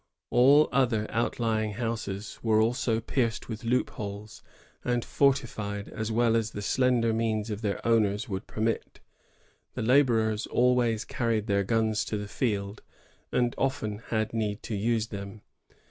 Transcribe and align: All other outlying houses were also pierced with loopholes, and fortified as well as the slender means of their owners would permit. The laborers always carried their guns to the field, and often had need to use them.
All 0.31 0.67
other 0.71 1.05
outlying 1.11 1.73
houses 1.73 2.39
were 2.41 2.59
also 2.59 2.99
pierced 2.99 3.47
with 3.47 3.63
loopholes, 3.63 4.41
and 4.83 5.05
fortified 5.05 5.89
as 5.89 6.11
well 6.11 6.35
as 6.35 6.49
the 6.49 6.63
slender 6.63 7.13
means 7.13 7.51
of 7.51 7.61
their 7.61 7.79
owners 7.85 8.27
would 8.27 8.47
permit. 8.47 8.99
The 9.75 9.83
laborers 9.83 10.47
always 10.47 11.05
carried 11.05 11.45
their 11.45 11.63
guns 11.63 12.03
to 12.05 12.17
the 12.17 12.27
field, 12.27 12.81
and 13.31 13.53
often 13.59 13.99
had 14.07 14.33
need 14.33 14.63
to 14.63 14.75
use 14.75 15.09
them. 15.09 15.43